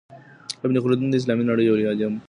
ابن 0.65 0.75
خلدون 0.83 1.09
د 1.09 1.15
اسلامي 1.19 1.43
نړۍ 1.51 1.63
يو 1.65 1.77
لوی 1.79 1.87
عالم 1.89 2.13
دی. 2.13 2.19